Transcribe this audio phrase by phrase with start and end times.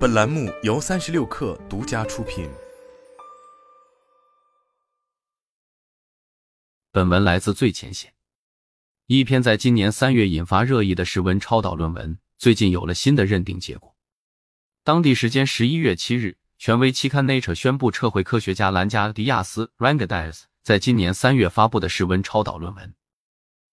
[0.00, 2.48] 本栏目由三十六氪独家出品。
[6.90, 8.14] 本文来自最前线。
[9.08, 13.94] 一篇在今年三月引发热议的室温超导论文，最近有了新的认定结果。
[14.84, 22.94] 当地时间十一月七日，权威期刊 Nature 宣布撤回科学家兰加迪亚斯 （Rangadias） 在今年三月发布的室温超导论文。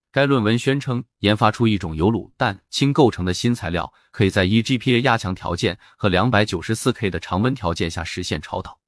[0.10, 8.80] 该论文宣称，研发出一种由卤氮氢构成的新材料，可以在 eGPA 压强条件和两百九十四 K 的常温条件下实现超导。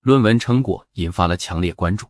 [0.00, 2.08] 论文成果引发了强烈关注。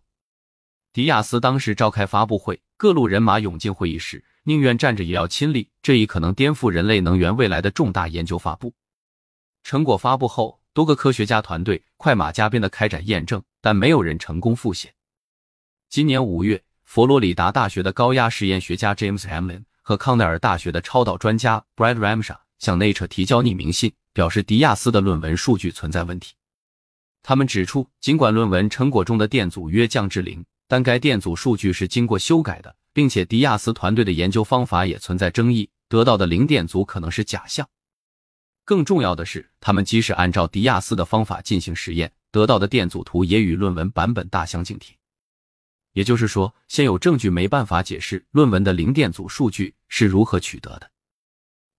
[0.93, 8.73] 迪亚斯当时召开发布会，各路人马涌进会议室，宁愿站着也要亲历这一可能颠覆人类能源未来的重大研究发布。
[9.65, 14.95] 成果发布后，多个科学家团队快马加鞭的开展验证，但没有人成功复现。
[15.91, 16.63] 今年五月。
[16.91, 26.35] 佛罗里达大学的高压实验学家 James Hamlin 和康奈尔大学的超导专家 Brad Ramsha 向 Nature 提交匿名信，表示迪亚斯的论文数据存在问题。
[27.23, 37.69] 他们指出，尽管论文成果中的电阻约降至零，但该电阻数据是经过修改的，并且迪亚斯团队的研究方法也存在争议，得到的零电阻可能是假象。
[38.65, 44.97] 更重要的是，他们即使按照迪亚斯的方法进行实验，得到的电阻图也与论文版本大相径庭。
[45.93, 50.91] 也就是说，现有证据没办法解释论文的零电阻数据是如何取得的。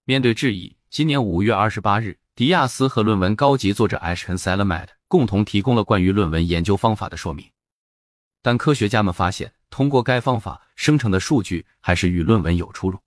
[0.04, 7.50] 面对质疑，今年五月二十八日，迪亚斯和论文高级作者 Ashen Salamat 共同提供了关于论文研究方法的说明。
[8.42, 13.00] 但科学家们发现，通过该方法生成的数据还是与论文有出入。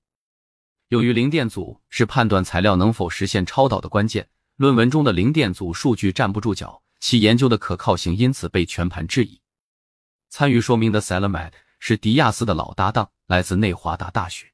[0.88, 9.40] 由于零电阻是判断材料能否实现超导的关键，论文中的零电阻数据站不住脚，其研究的可靠性因此被全盘质疑。
[10.36, 14.52] 参与说明的 Salamat 是迪亚斯的老搭档，来自内华达大学。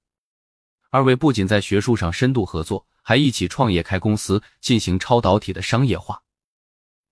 [0.90, 6.20] 二位不仅在学术上深度合作，还一起创业开公司，进行超导体的商业化。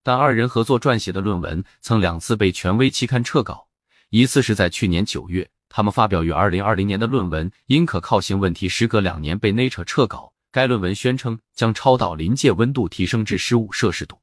[0.02, 3.68] 但二人合作撰写的论文曾两次被权威期刊撤稿，
[4.10, 10.34] 一次是在去年九月，他们发表于二零二零年的论文因可靠性问题，时隔两年被 Nature 撤稿。
[10.52, 14.20] 该论文宣称将超导临界温度提升至十五摄氏度。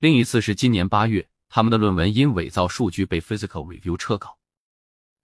[0.00, 1.28] 另一次是今年八月。
[1.54, 4.40] 他们的论文因伪造数据被 Physical Review 撤稿。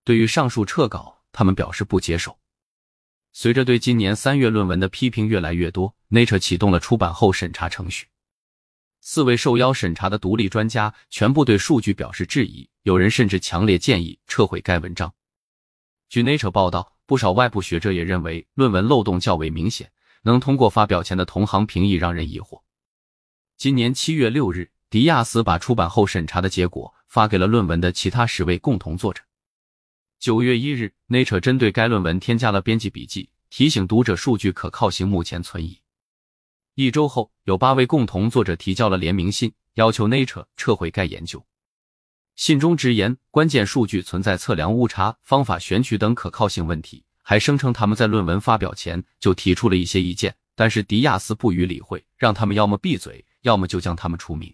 [0.05, 2.39] 对于上述撤稿，他们表示不接受。
[3.33, 8.07] 随着对今年三月论文的批评越来越多，Nature 启动了出版后审查程序。
[9.01, 15.13] 四位受邀审查的独立专家全部对数据表示质疑，有人甚至强烈建议撤回该文章。
[16.09, 19.91] 据 Nature 报道，不少外部学者也认为论文漏洞较为明显，
[20.23, 22.63] 能通过发表前的同行评议让人疑惑。
[23.57, 24.71] 今年七月六日。
[24.91, 29.23] 迪亚斯把出版后审查的结果发给了论文的其他十位共同作者。
[30.19, 35.79] 九月一日，Nature 针对该论文添加了编辑笔记，提醒读者数据可靠性目前存疑。
[36.75, 41.47] 一周后，有八位共同作者提交了联名信，要求 Nature 撤回该研究。
[42.35, 54.53] 信中直言，关键数据存在测量误差、方法选取等可靠性问题，还声称他们在论文发表前就提出了一些意见，但是迪亚斯不予理会，让他们要么闭嘴，要么就将他们除名。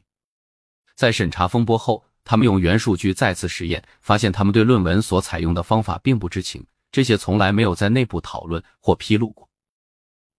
[0.96, 9.46] 在审查风波后，他们用原数据再次实验，发现他们对论文所采用的方法并不知情，这些从来没有在内部讨论或披露过。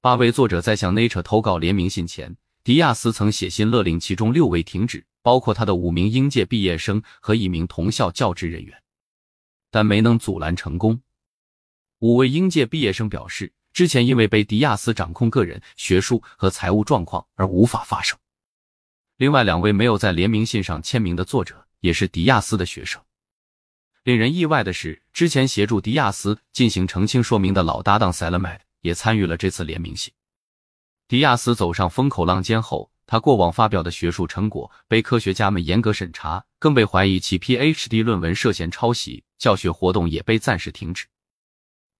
[0.01, 8.75] 八位作者在向 Nature 投稿联名信前，迪亚斯曾写信勒令其中六位停止，包括他的五名应届毕业生和一名同校教职人员，
[9.69, 10.99] 但没能阻拦成功。
[11.99, 18.17] 五位应届毕业生表示，之前因为被迪亚斯掌控个人、学术和财务状况而无法发声。
[19.17, 23.01] 另外两位没有在联名信上签名的作者，也是迪亚斯的学生。
[24.03, 30.13] 令人意外的是，之前协助迪亚斯进行澄清说明的老搭档 Salamat 也参与了这次联名信。
[31.07, 41.07] 迪亚斯走上风口浪尖后，他过往发表的学术成果被科学家们严格审查，更被怀疑其 PhD 论文涉嫌抄袭，教学活动也被暂时停止。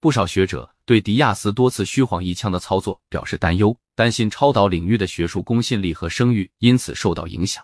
[0.08, 3.78] 不少学者对迪亚斯多次虚晃一枪的操作表示担忧。
[3.94, 7.62] 担心超导领域的学术公信力和声誉因此受到影响。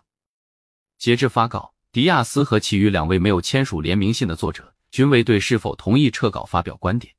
[0.98, 7.16] 截至发稿，迪亚斯和其余两位没有签署联名信的作者均未对是否同意撤稿发表观点。